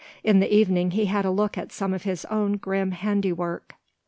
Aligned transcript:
In 0.23 0.39
the 0.39 0.51
evening 0.51 0.89
he 0.89 1.05
had 1.05 1.25
a 1.25 1.29
look 1.29 1.59
at 1.59 1.71
some 1.71 1.93
of 1.93 2.05
his 2.05 2.25
own 2.25 2.53
grim 2.57 2.89
handiwork. 2.89 3.75